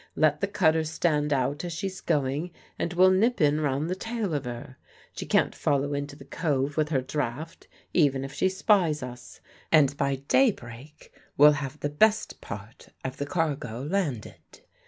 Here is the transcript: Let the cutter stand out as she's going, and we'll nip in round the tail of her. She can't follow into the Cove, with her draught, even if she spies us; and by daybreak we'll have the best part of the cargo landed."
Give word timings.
Let 0.15 0.41
the 0.41 0.47
cutter 0.47 0.83
stand 0.83 1.31
out 1.31 1.63
as 1.63 1.73
she's 1.73 2.01
going, 2.01 2.49
and 2.79 2.91
we'll 2.91 3.11
nip 3.11 3.39
in 3.39 3.61
round 3.61 3.87
the 3.87 3.93
tail 3.93 4.33
of 4.33 4.45
her. 4.45 4.77
She 5.13 5.27
can't 5.27 5.53
follow 5.53 5.93
into 5.93 6.15
the 6.15 6.25
Cove, 6.25 6.75
with 6.75 6.89
her 6.89 7.01
draught, 7.01 7.67
even 7.93 8.25
if 8.25 8.33
she 8.33 8.49
spies 8.49 9.03
us; 9.03 9.41
and 9.71 9.95
by 9.97 10.15
daybreak 10.27 11.13
we'll 11.37 11.51
have 11.51 11.79
the 11.81 11.89
best 11.89 12.41
part 12.41 12.89
of 13.05 13.17
the 13.17 13.27
cargo 13.27 13.83
landed." 13.83 14.41